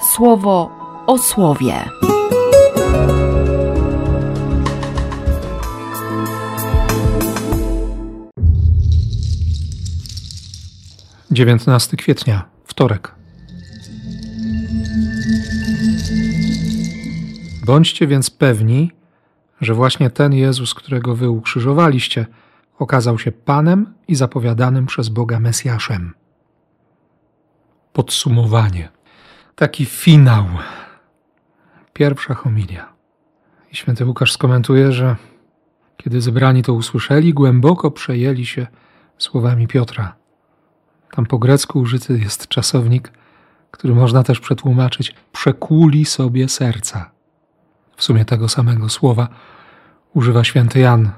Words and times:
słowo 0.00 0.70
o 1.06 1.18
słowie. 1.18 1.74
Dziewiętnasty 11.30 11.96
kwietnia, 11.96 12.44
wtorek. 12.64 13.14
Bądźcie 17.66 18.06
więc 18.06 18.30
pewni, 18.30 18.92
że 19.60 19.74
właśnie 19.74 20.10
ten 20.10 20.32
Jezus, 20.32 20.74
którego 20.74 21.16
wy 21.16 21.30
ukrzyżowaliście, 21.30 22.26
okazał 22.78 23.18
się 23.18 23.32
Panem 23.32 23.94
i 24.08 24.14
zapowiadanym 24.14 24.86
przez 24.86 25.08
Boga 25.08 25.40
Mesjaszem. 25.40 26.14
Podsumowanie. 27.92 28.99
Taki 29.54 29.84
finał. 29.84 30.44
Pierwsza 31.92 32.34
homilia. 32.34 32.92
I 33.72 33.76
święty 33.76 34.06
Łukasz 34.06 34.32
skomentuje, 34.32 34.92
że 34.92 35.16
kiedy 35.96 36.20
zebrani 36.20 36.62
to 36.62 36.74
usłyszeli, 36.74 37.34
głęboko 37.34 37.90
przejęli 37.90 38.46
się 38.46 38.66
słowami 39.18 39.66
Piotra. 39.66 40.16
Tam 41.12 41.26
po 41.26 41.38
grecku 41.38 41.78
użyty 41.78 42.18
jest 42.18 42.48
czasownik, 42.48 43.12
który 43.70 43.94
można 43.94 44.22
też 44.22 44.40
przetłumaczyć 44.40 45.14
przekuli 45.32 46.04
sobie 46.04 46.48
serca. 46.48 47.10
W 47.96 48.04
sumie 48.04 48.24
tego 48.24 48.48
samego 48.48 48.88
słowa 48.88 49.28
używa 50.14 50.44
święty 50.44 50.80
Jan, 50.80 51.10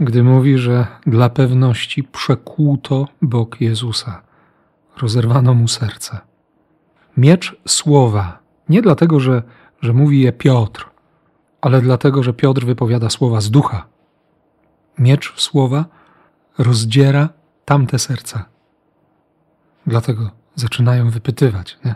gdy 0.00 0.22
mówi, 0.22 0.58
że 0.58 0.86
dla 1.06 1.28
pewności 1.30 2.04
przekłuto 2.04 3.08
bok 3.22 3.60
Jezusa, 3.60 4.22
rozerwano 4.96 5.54
mu 5.54 5.68
serce. 5.68 6.20
Miecz 7.16 7.56
słowa, 7.68 8.38
nie 8.68 8.82
dlatego, 8.82 9.20
że, 9.20 9.42
że 9.80 9.92
mówi 9.92 10.20
je 10.20 10.32
Piotr, 10.32 10.90
ale 11.60 11.80
dlatego, 11.80 12.22
że 12.22 12.32
Piotr 12.32 12.64
wypowiada 12.64 13.10
słowa 13.10 13.40
z 13.40 13.50
ducha. 13.50 13.86
Miecz 14.98 15.40
słowa 15.40 15.84
rozdziera 16.58 17.28
tamte 17.64 17.98
serca. 17.98 18.44
Dlatego 19.86 20.30
zaczynają 20.54 21.10
wypytywać. 21.10 21.78
Nie? 21.84 21.94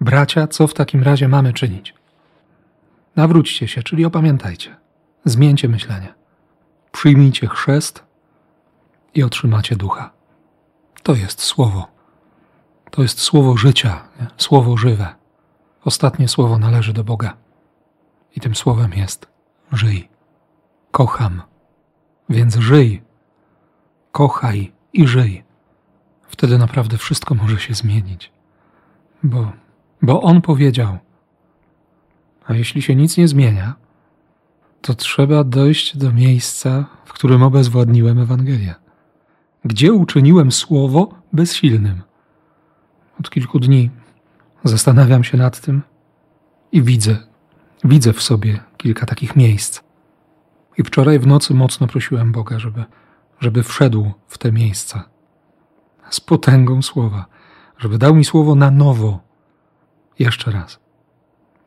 Bracia, 0.00 0.46
co 0.46 0.66
w 0.66 0.74
takim 0.74 1.02
razie 1.02 1.28
mamy 1.28 1.52
czynić? 1.52 1.94
Nawróćcie 3.16 3.68
się, 3.68 3.82
czyli 3.82 4.04
opamiętajcie. 4.04 4.76
Zmieńcie 5.24 5.68
myślenie. 5.68 6.14
Przyjmijcie 6.92 7.48
chrzest 7.48 8.04
i 9.14 9.22
otrzymacie 9.22 9.76
ducha. 9.76 10.10
To 11.02 11.14
jest 11.14 11.42
słowo. 11.42 11.93
To 12.94 13.02
jest 13.02 13.20
słowo 13.20 13.56
życia, 13.56 14.08
nie? 14.20 14.26
słowo 14.36 14.76
żywe. 14.76 15.14
Ostatnie 15.84 16.28
słowo 16.28 16.58
należy 16.58 16.92
do 16.92 17.04
Boga. 17.04 17.36
I 18.36 18.40
tym 18.40 18.54
słowem 18.54 18.92
jest 18.92 19.26
żyj. 19.72 20.08
Kocham. 20.90 21.42
Więc 22.28 22.56
żyj. 22.56 23.02
Kochaj 24.12 24.72
i 24.92 25.06
żyj. 25.06 25.44
Wtedy 26.28 26.58
naprawdę 26.58 26.98
wszystko 26.98 27.34
może 27.34 27.58
się 27.58 27.74
zmienić. 27.74 28.32
Bo, 29.22 29.52
bo 30.02 30.22
On 30.22 30.42
powiedział, 30.42 30.98
a 32.46 32.54
jeśli 32.54 32.82
się 32.82 32.94
nic 32.96 33.16
nie 33.16 33.28
zmienia, 33.28 33.74
to 34.80 34.94
trzeba 34.94 35.44
dojść 35.44 35.96
do 35.96 36.12
miejsca, 36.12 36.84
w 37.04 37.12
którym 37.12 37.42
obezwładniłem 37.42 38.18
Ewangelię. 38.18 38.74
Gdzie 39.64 39.92
uczyniłem 39.92 40.52
słowo 40.52 41.14
bezsilnym. 41.32 42.02
Od 43.20 43.30
kilku 43.30 43.58
dni 43.58 43.90
zastanawiam 44.64 45.24
się 45.24 45.38
nad 45.38 45.60
tym 45.60 45.82
i 46.72 46.82
widzę, 46.82 47.16
widzę 47.84 48.12
w 48.12 48.22
sobie 48.22 48.60
kilka 48.76 49.06
takich 49.06 49.36
miejsc. 49.36 49.80
I 50.78 50.82
wczoraj 50.82 51.18
w 51.18 51.26
nocy 51.26 51.54
mocno 51.54 51.86
prosiłem 51.86 52.32
Boga, 52.32 52.58
żeby, 52.58 52.84
żeby 53.40 53.62
wszedł 53.62 54.12
w 54.28 54.38
te 54.38 54.52
miejsca 54.52 55.04
z 56.10 56.20
potęgą 56.20 56.82
słowa, 56.82 57.26
żeby 57.78 57.98
dał 57.98 58.14
mi 58.14 58.24
słowo 58.24 58.54
na 58.54 58.70
nowo, 58.70 59.20
jeszcze 60.18 60.50
raz, 60.50 60.78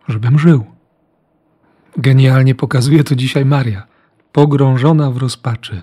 żebym 0.07 0.39
żył. 0.39 0.65
Genialnie 1.97 2.55
pokazuje 2.55 3.03
to 3.03 3.15
dzisiaj 3.15 3.45
Maria, 3.45 3.87
pogrążona 4.31 5.11
w 5.11 5.17
rozpaczy. 5.17 5.81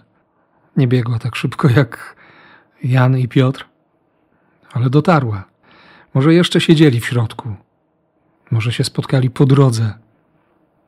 Nie 0.76 0.88
biegła 0.88 1.18
tak 1.18 1.36
szybko 1.36 1.68
jak 1.68 2.16
Jan 2.84 3.18
i 3.18 3.28
Piotr, 3.28 3.68
ale 4.72 4.90
dotarła. 4.90 5.44
Może 6.14 6.34
jeszcze 6.34 6.60
siedzieli 6.60 7.00
w 7.00 7.06
środku, 7.06 7.54
może 8.50 8.72
się 8.72 8.84
spotkali 8.84 9.30
po 9.30 9.46
drodze. 9.46 9.92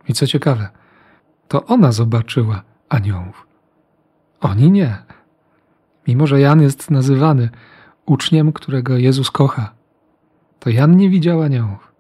I 0.09 0.13
co 0.13 0.27
ciekawe, 0.27 0.69
to 1.49 1.67
ona 1.67 1.93
zobaczyła 1.93 2.63
aniołów. 2.89 3.47
Oni 4.41 4.71
nie. 4.71 4.97
Mimo, 6.09 6.27
że 6.27 6.41
Jan 6.41 6.63
jest 6.63 6.91
nazywany 6.91 7.49
uczniem, 8.07 8.53
którego 8.53 8.97
Jezus 8.97 9.31
kocha, 9.31 9.75
to 10.59 10.71
Jan 10.71 10.97
nie 10.97 11.11
widział 11.11 11.43
aniołów. 11.43 11.93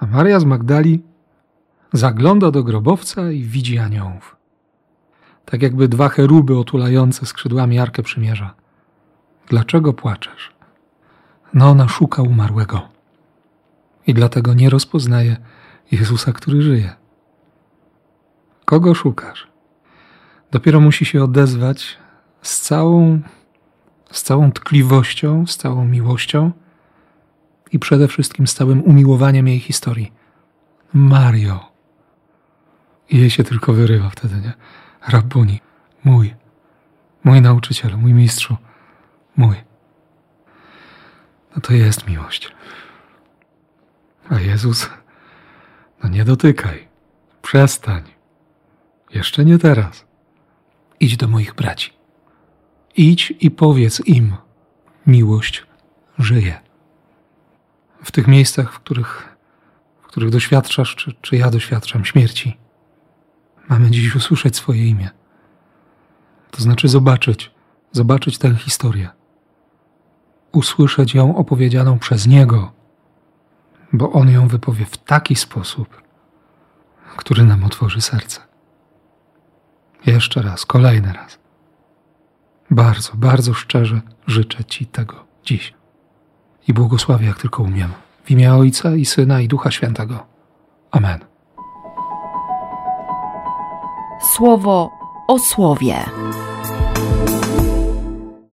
A 0.00 0.06
Maria 0.06 0.40
z 0.40 0.44
Magdali 0.44 1.02
zagląda 1.92 2.50
do 2.50 2.64
grobowca 2.64 3.30
i 3.30 3.42
widzi 3.42 3.78
aniołów. 3.78 4.36
Tak 5.44 5.62
jakby 5.62 5.88
dwa 5.88 6.08
cheruby 6.08 6.58
otulające 6.58 7.26
skrzydłami 7.26 7.78
Arkę 7.78 8.02
Przymierza. 8.02 8.54
Dlaczego 9.48 9.92
płaczesz? 9.92 10.53
No 11.54 11.70
ona 11.70 11.88
szuka 11.88 12.22
umarłego. 12.22 12.88
I 14.06 14.14
dlatego 14.14 14.54
nie 14.54 14.70
rozpoznaje 14.70 15.36
Jezusa, 15.92 16.32
który 16.32 16.62
żyje. 16.62 16.94
Kogo 18.64 18.94
szukasz? 18.94 19.48
Dopiero 20.50 20.80
musi 20.80 21.04
się 21.04 21.24
odezwać 21.24 21.98
z 22.42 22.60
całą, 22.60 23.20
z 24.10 24.22
całą 24.22 24.52
tkliwością, 24.52 25.46
z 25.46 25.56
całą 25.56 25.84
miłością 25.84 26.52
i 27.72 27.78
przede 27.78 28.08
wszystkim 28.08 28.46
z 28.46 28.54
całym 28.54 28.82
umiłowaniem 28.82 29.48
jej 29.48 29.60
historii. 29.60 30.12
Mario. 30.92 31.60
I 33.10 33.18
jej 33.18 33.30
się 33.30 33.44
tylko 33.44 33.72
wyrywa 33.72 34.10
wtedy, 34.10 34.34
nie? 34.40 34.52
Rabuni, 35.08 35.60
mój, 36.04 36.34
mój 37.24 37.40
nauczycielu, 37.40 37.98
mój 37.98 38.12
mistrzu, 38.12 38.56
mój. 39.36 39.73
No 41.54 41.60
to 41.60 41.72
jest 41.72 42.06
miłość. 42.06 42.52
A 44.30 44.40
Jezus, 44.40 44.90
no 46.02 46.08
nie 46.08 46.24
dotykaj, 46.24 46.88
przestań. 47.42 48.02
Jeszcze 49.10 49.44
nie 49.44 49.58
teraz. 49.58 50.04
Idź 51.00 51.16
do 51.16 51.28
moich 51.28 51.54
braci. 51.54 51.92
Idź 52.96 53.34
i 53.40 53.50
powiedz 53.50 54.06
im: 54.06 54.36
miłość 55.06 55.66
żyje. 56.18 56.60
W 58.04 58.10
tych 58.10 58.26
miejscach, 58.26 58.72
w 58.72 58.78
których, 58.78 59.36
w 60.02 60.06
których 60.06 60.30
doświadczasz, 60.30 60.96
czy, 60.96 61.12
czy 61.20 61.36
ja 61.36 61.50
doświadczam 61.50 62.04
śmierci, 62.04 62.58
mamy 63.68 63.90
dziś 63.90 64.14
usłyszeć 64.14 64.56
swoje 64.56 64.86
imię. 64.86 65.10
To 66.50 66.62
znaczy 66.62 66.88
zobaczyć, 66.88 67.50
zobaczyć 67.92 68.38
tę 68.38 68.54
historię. 68.54 69.08
Usłyszeć 70.54 71.14
ją 71.14 71.36
opowiedzianą 71.36 71.98
przez 71.98 72.26
Niego, 72.26 72.72
bo 73.92 74.12
On 74.12 74.30
ją 74.30 74.48
wypowie 74.48 74.84
w 74.84 74.96
taki 74.96 75.36
sposób, 75.36 76.02
który 77.16 77.44
nam 77.44 77.64
otworzy 77.64 78.00
serce. 78.00 78.40
Jeszcze 80.06 80.42
raz, 80.42 80.66
kolejny 80.66 81.12
raz. 81.12 81.38
Bardzo, 82.70 83.12
bardzo 83.14 83.54
szczerze 83.54 84.00
życzę 84.26 84.64
Ci 84.64 84.86
tego 84.86 85.24
dziś. 85.44 85.74
I 86.68 86.72
błogosławię 86.72 87.26
jak 87.26 87.38
tylko 87.38 87.62
umiem. 87.62 87.92
W 88.24 88.30
imię 88.30 88.54
Ojca 88.54 88.94
i 88.94 89.04
Syna 89.04 89.40
i 89.40 89.48
Ducha 89.48 89.70
Świętego. 89.70 90.26
Amen. 90.90 91.18
Słowo 94.34 94.90
o 95.28 95.38
słowie. 95.38 96.04